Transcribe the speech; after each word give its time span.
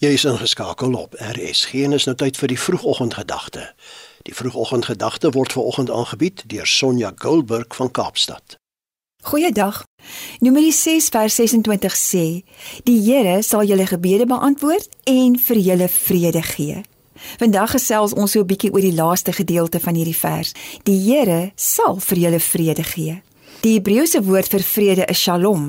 Jy 0.00 0.14
is 0.16 0.22
ingeskakel 0.24 0.94
op 0.96 1.12
RSG 1.20 1.82
en 1.84 1.92
is 1.92 2.06
nou 2.08 2.14
tyd 2.16 2.38
vir 2.40 2.48
die 2.48 2.56
vroegoggendgedagte. 2.56 3.66
Die 4.24 4.32
vroegoggendgedagte 4.32 5.28
word 5.36 5.52
veraloggend 5.52 5.90
aangebied 5.92 6.40
deur 6.48 6.64
Sonja 6.66 7.10
Goldberg 7.20 7.76
van 7.76 7.90
Kaapstad. 7.90 8.56
Goeiedag. 9.28 9.82
Numeri 10.40 10.72
6 10.72 11.10
vers 11.12 11.36
26 11.36 11.98
sê: 12.00 12.24
Die 12.88 12.96
Here 12.96 13.42
sal 13.44 13.68
julle 13.68 13.84
gebede 13.86 14.24
beantwoord 14.24 14.88
en 15.04 15.36
vir 15.36 15.60
julle 15.68 15.88
vrede 15.92 16.42
gee. 16.48 16.80
Vandag 17.36 17.76
gesels 17.76 18.16
ons 18.16 18.32
so 18.32 18.40
'n 18.40 18.48
bietjie 18.48 18.72
oor 18.72 18.80
die 18.80 18.96
laaste 18.96 19.32
gedeelte 19.32 19.80
van 19.80 19.94
hierdie 19.94 20.16
vers. 20.16 20.54
Die 20.88 20.96
Here 20.96 21.52
sal 21.56 22.00
vir 22.00 22.18
julle 22.18 22.40
vrede 22.40 22.82
gee. 22.82 23.22
Die 23.60 23.74
Hebreëse 23.76 24.22
woord 24.24 24.48
vir 24.48 24.62
vrede 24.64 25.04
is 25.12 25.20
Shalom. 25.20 25.64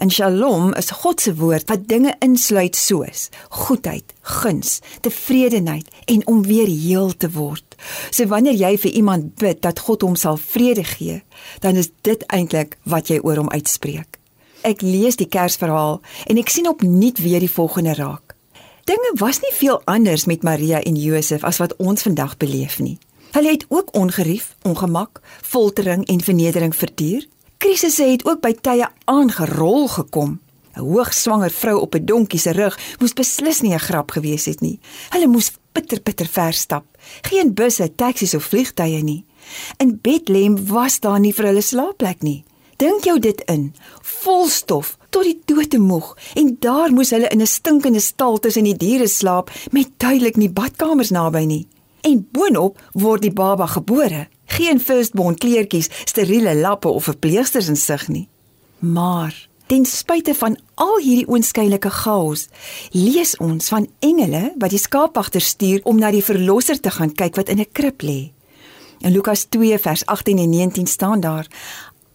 En 0.00 0.08
Shalom 0.08 0.70
is 0.80 0.88
God 1.02 1.20
se 1.20 1.34
woord 1.36 1.68
wat 1.68 1.82
dinge 1.84 2.14
insluit 2.24 2.76
soos 2.76 3.26
goedheid, 3.52 4.14
guns, 4.22 4.78
tevredenheid 5.04 5.90
en 6.08 6.24
om 6.32 6.40
weer 6.46 6.70
heel 6.70 7.12
te 7.12 7.28
word. 7.34 7.76
So 8.08 8.24
wanneer 8.32 8.56
jy 8.56 8.72
vir 8.80 8.96
iemand 9.02 9.34
bid 9.36 9.60
dat 9.66 9.84
God 9.84 10.06
hom 10.06 10.16
sal 10.16 10.40
vrede 10.40 10.84
gee, 10.88 11.20
dan 11.60 11.76
is 11.76 11.90
dit 12.08 12.24
eintlik 12.32 12.78
wat 12.88 13.12
jy 13.12 13.20
oor 13.20 13.42
hom 13.44 13.52
uitspreek. 13.52 14.16
Ek 14.64 14.80
lees 14.80 15.20
die 15.20 15.28
Kersverhaal 15.28 16.00
en 16.24 16.40
ek 16.40 16.48
sien 16.48 16.72
opnuut 16.72 17.20
weer 17.20 17.44
die 17.44 17.52
volgende 17.52 17.98
raak. 18.00 18.32
Dinge 18.88 19.12
was 19.20 19.42
nie 19.44 19.52
veel 19.52 19.82
anders 19.84 20.24
met 20.24 20.46
Maria 20.46 20.80
en 20.80 20.96
Josef 20.96 21.44
as 21.44 21.60
wat 21.60 21.76
ons 21.76 22.08
vandag 22.08 22.38
beleef 22.40 22.80
nie. 22.80 22.96
Hulle 23.36 23.50
het 23.50 23.66
ook 23.68 23.88
ongerief, 23.94 24.56
ongemak, 24.62 25.20
foltering 25.42 26.06
en 26.06 26.20
vernedering 26.20 26.76
verduur. 26.76 27.26
Krisisse 27.56 28.04
het 28.04 28.24
ook 28.24 28.40
by 28.40 28.54
tye 28.64 28.88
aangerol 29.04 29.88
gekom. 29.92 30.40
'n 30.72 30.80
Hoogswanger 30.80 31.50
vrou 31.50 31.80
op 31.80 31.94
'n 31.94 32.04
donkie 32.04 32.38
se 32.38 32.50
rug 32.50 32.78
moes 32.98 33.12
beslis 33.12 33.60
nie 33.60 33.74
'n 33.74 33.78
grap 33.78 34.10
gewees 34.10 34.44
het 34.44 34.60
nie. 34.60 34.80
Hulle 35.08 35.26
moes 35.26 35.52
bitter 35.72 36.00
bitter 36.02 36.26
ver 36.26 36.52
stap. 36.52 36.84
Geen 37.20 37.54
busse, 37.54 37.94
taksies 37.94 38.34
of 38.34 38.44
vliegtye 38.44 39.02
nie. 39.02 39.24
In 39.76 39.98
Bethlehem 40.02 40.66
was 40.66 41.00
daar 41.00 41.20
nie 41.20 41.34
vir 41.34 41.44
hulle 41.44 41.60
slaapplek 41.60 42.22
nie. 42.22 42.44
Dink 42.76 43.04
jou 43.04 43.18
dit 43.18 43.42
in. 43.44 43.74
Vol 44.02 44.48
stof 44.48 44.98
tot 45.10 45.24
die 45.24 45.40
dood 45.44 45.78
moeg 45.78 46.16
en 46.34 46.56
daar 46.60 46.92
moes 46.92 47.10
hulle 47.10 47.28
in 47.28 47.40
'n 47.40 47.46
stinkende 47.46 48.00
stal 48.00 48.38
tussen 48.38 48.64
die 48.64 48.76
diere 48.76 49.08
slaap 49.08 49.50
met 49.70 49.88
duidelik 49.96 50.36
nie 50.36 50.50
badkamers 50.50 51.10
naby 51.10 51.44
nie 51.44 51.68
en 52.06 52.22
boonop 52.32 52.78
word 52.94 53.24
die 53.26 53.32
baba 53.34 53.66
gebore. 53.66 54.26
Geen 54.56 54.80
firstborn 54.80 55.36
kleertjies, 55.42 55.90
steriele 56.04 56.54
lappe 56.54 56.88
of 56.88 57.08
verpleegsters 57.10 57.68
in 57.68 57.76
sig 57.76 58.08
nie. 58.08 58.28
Maar 58.78 59.34
ten 59.66 59.84
spyte 59.84 60.34
van 60.34 60.54
al 60.74 60.98
hierdie 61.02 61.26
oënskynlike 61.26 61.90
chaos, 61.90 62.46
lees 62.94 63.34
ons 63.42 63.72
van 63.72 63.88
engele 63.98 64.52
wat 64.60 64.70
die 64.70 64.82
skaapwagter 64.82 65.42
stuur 65.42 65.82
om 65.84 65.98
na 65.98 66.12
die 66.14 66.24
verlosser 66.24 66.78
te 66.80 66.92
gaan 66.94 67.14
kyk 67.14 67.36
wat 67.36 67.50
in 67.50 67.60
'n 67.60 67.72
krib 67.72 68.02
lê. 68.02 68.32
In 69.00 69.12
Lukas 69.12 69.44
2 69.44 69.78
vers 69.78 70.06
18 70.06 70.38
en 70.38 70.50
19 70.50 70.86
staan 70.86 71.20
daar: 71.20 71.46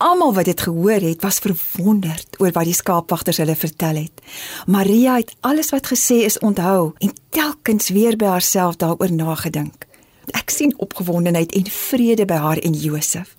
Almal 0.01 0.33
wat 0.33 0.45
dit 0.45 0.61
gehoor 0.61 1.03
het, 1.05 1.21
was 1.21 1.37
verwonderd 1.39 2.39
oor 2.39 2.51
wat 2.51 2.65
die 2.65 2.73
skaapwagters 2.73 3.37
hulle 3.37 3.55
vertel 3.55 3.99
het. 4.01 4.23
Maria 4.65 5.19
het 5.19 5.35
alles 5.45 5.69
wat 5.69 5.91
gesê 5.91 6.23
is 6.25 6.39
onthou 6.39 6.93
en 6.97 7.13
telkens 7.29 7.89
weer 7.93 8.17
by 8.17 8.31
haarself 8.33 8.79
daaroor 8.81 9.13
nagedink. 9.13 9.85
Ek 10.33 10.49
sien 10.49 10.73
opgewondenheid 10.81 11.53
en 11.53 11.69
vrede 11.69 12.25
by 12.25 12.41
haar 12.41 12.57
en 12.65 12.73
Josef. 12.73 13.35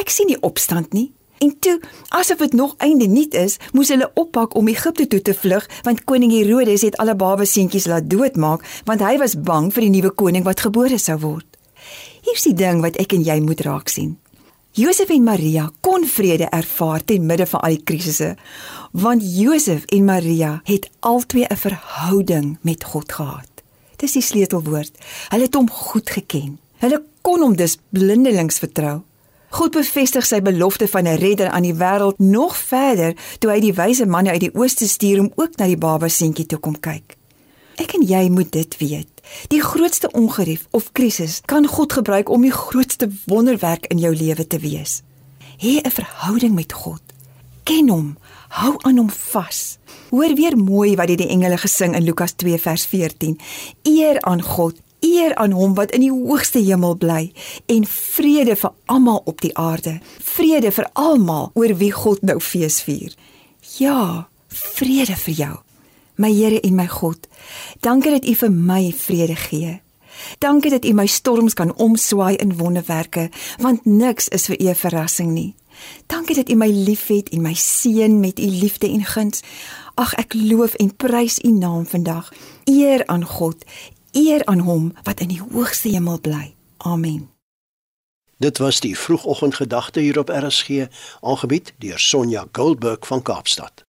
Ek 0.00 0.08
sien 0.08 0.32
nie 0.32 0.40
opstand 0.40 0.96
nie. 0.96 1.10
En 1.44 1.52
toe, 1.60 1.76
asof 2.08 2.40
dit 2.40 2.52
nog 2.56 2.74
einde 2.80 3.06
nie 3.12 3.28
is, 3.36 3.58
moes 3.76 3.92
hulle 3.92 4.08
oppak 4.14 4.56
om 4.56 4.72
Egipte 4.72 5.04
toe 5.06 5.20
te 5.20 5.36
vlug, 5.36 5.68
want 5.84 6.04
koning 6.08 6.32
Herodes 6.32 6.80
het 6.88 6.96
alle 6.96 7.16
babaseentjies 7.16 7.92
laat 7.92 8.08
doodmaak, 8.08 8.64
want 8.88 9.04
hy 9.04 9.18
was 9.20 9.36
bang 9.36 9.68
vir 9.68 9.84
die 9.84 9.96
nuwe 9.98 10.16
koning 10.16 10.48
wat 10.48 10.64
gebore 10.64 10.96
sou 10.96 11.20
word. 11.20 11.60
Hier's 12.24 12.48
die 12.48 12.56
ding 12.56 12.80
wat 12.80 12.96
ek 12.96 13.12
en 13.12 13.26
jy 13.26 13.36
moet 13.44 13.60
raak 13.68 13.92
sien. 13.92 14.16
Josef 14.76 15.08
en 15.08 15.22
Maria 15.24 15.70
kon 15.80 16.02
vrede 16.04 16.50
ervaar 16.52 17.00
te 17.04 17.16
midde 17.16 17.46
van 17.48 17.62
al 17.64 17.78
die 17.78 17.84
krisisse, 17.88 18.34
want 18.92 19.22
Josef 19.24 19.86
en 19.96 20.04
Maria 20.04 20.50
het 20.68 20.90
albei 21.00 21.46
'n 21.48 21.56
verhouding 21.56 22.58
met 22.60 22.84
God 22.84 23.12
gehad. 23.12 23.48
Dis 23.96 24.12
die 24.12 24.22
sleutelwoord. 24.22 24.92
Hulle 25.28 25.42
het 25.42 25.54
hom 25.54 25.70
goed 25.70 26.10
geken. 26.10 26.58
Hulle 26.76 27.02
kon 27.20 27.40
hom 27.40 27.56
dus 27.56 27.78
blindelings 27.88 28.58
vertrou. 28.58 29.00
God 29.48 29.70
bevestig 29.70 30.26
sy 30.26 30.42
belofte 30.42 30.88
van 30.88 31.06
'n 31.06 31.16
redder 31.16 31.48
aan 31.48 31.62
die 31.62 31.74
wêreld 31.74 32.18
nog 32.18 32.56
verder 32.56 33.16
toe 33.38 33.50
hy 33.50 33.60
die 33.60 33.74
wyse 33.74 34.06
manne 34.06 34.30
uit 34.30 34.40
die 34.40 34.54
ooste 34.54 34.88
stuur 34.88 35.20
om 35.20 35.32
ook 35.34 35.56
na 35.56 35.66
die 35.66 35.78
baba 35.78 36.08
seentjie 36.08 36.46
toe 36.46 36.58
kom 36.58 36.80
kyk. 36.80 37.16
Ek 37.76 37.94
en 37.94 38.02
jy 38.02 38.28
moet 38.28 38.52
dit 38.52 38.76
weet. 38.76 39.15
Die 39.48 39.62
grootste 39.62 40.10
ongerief 40.10 40.66
of 40.70 40.92
krisis 40.92 41.40
kan 41.44 41.66
God 41.66 41.92
gebruik 41.92 42.28
om 42.28 42.42
die 42.42 42.54
grootste 42.54 43.10
wonderwerk 43.26 43.86
in 43.86 43.98
jou 43.98 44.14
lewe 44.16 44.46
te 44.46 44.58
wees. 44.58 45.02
Hê 45.58 45.80
'n 45.80 45.90
verhouding 45.90 46.54
met 46.54 46.72
God. 46.72 47.02
Ken 47.62 47.88
hom, 47.88 48.16
hou 48.48 48.74
aan 48.82 48.96
hom 48.96 49.10
vas. 49.10 49.78
Hoor 50.10 50.34
weer 50.34 50.56
mooi 50.56 50.96
wat 50.96 51.06
die 51.06 51.28
engele 51.28 51.56
gesing 51.58 51.94
in 51.94 52.04
Lukas 52.04 52.32
2 52.32 52.58
vers 52.58 52.86
14. 52.86 53.40
Eer 53.82 54.20
aan 54.20 54.42
God, 54.42 54.76
eer 55.00 55.34
aan 55.34 55.50
hom 55.50 55.74
wat 55.74 55.90
in 55.90 56.00
die 56.00 56.12
hoogste 56.12 56.58
hemel 56.58 56.94
bly 56.94 57.32
en 57.66 57.86
vrede 57.86 58.56
vir 58.56 58.72
almal 58.84 59.22
op 59.24 59.40
die 59.40 59.56
aarde. 59.58 60.00
Vrede 60.22 60.70
vir 60.70 60.90
almal 60.92 61.50
oor 61.54 61.76
wie 61.76 61.92
God 61.92 62.22
nou 62.22 62.40
fees 62.40 62.80
vier. 62.80 63.14
Ja, 63.78 64.28
vrede 64.48 65.16
vir 65.16 65.34
jou. 65.34 65.65
My 66.16 66.32
Here 66.32 66.60
en 66.60 66.74
my 66.74 66.86
God, 66.88 67.28
dankie 67.80 68.10
dat 68.10 68.24
U 68.24 68.34
vir 68.34 68.52
my 68.52 68.92
vrede 68.96 69.36
gee. 69.36 69.80
Dankie 70.38 70.70
dat 70.70 70.84
U 70.84 70.92
my 70.92 71.06
storms 71.06 71.54
kan 71.54 71.74
omswaai 71.74 72.36
in 72.36 72.56
wonderwerke, 72.56 73.28
want 73.60 73.84
niks 73.84 74.28
is 74.28 74.46
vir 74.46 74.60
U 74.60 74.68
'n 74.68 74.74
verrassing 74.74 75.32
nie. 75.32 75.54
Dankie 76.06 76.34
dat 76.34 76.48
U 76.48 76.54
my 76.54 76.68
liefhet 76.68 77.28
en 77.28 77.42
my 77.42 77.54
seën 77.54 78.20
met 78.20 78.38
U 78.38 78.46
liefde 78.46 78.88
en 78.88 79.04
guns. 79.04 79.42
Ag 79.94 80.14
ek 80.14 80.34
loof 80.34 80.74
en 80.74 80.96
prys 80.96 81.38
U 81.44 81.50
naam 81.50 81.86
vandag. 81.86 82.32
Eer 82.64 83.06
aan 83.06 83.24
God, 83.24 83.64
eer 84.12 84.44
aan 84.44 84.58
Hom 84.58 84.92
wat 85.02 85.20
in 85.20 85.28
die 85.28 85.42
hoogste 85.52 85.88
hemel 85.88 86.20
bly. 86.20 86.54
Amen. 86.76 87.30
Dit 88.38 88.58
was 88.58 88.80
die 88.80 88.98
vroegoggendgedagte 88.98 90.00
hier 90.00 90.18
op 90.18 90.28
RSG, 90.28 90.68
aangebied 91.20 91.74
deur 91.78 91.98
Sonja 91.98 92.46
Goldberg 92.52 93.06
van 93.06 93.22
Kaapstad. 93.22 93.85